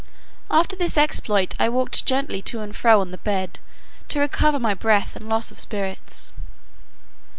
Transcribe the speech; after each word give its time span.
After 0.49 0.75
this 0.75 0.97
exploit, 0.97 1.53
I 1.59 1.69
walked 1.69 2.07
gently 2.07 2.41
to 2.41 2.59
and 2.61 2.75
fro 2.75 3.01
on 3.01 3.11
the 3.11 3.19
bed, 3.19 3.59
to 4.09 4.19
recover 4.19 4.59
my 4.59 4.73
breath 4.73 5.15
and 5.15 5.29
loss 5.29 5.51
of 5.51 5.59
spirits. 5.59 6.33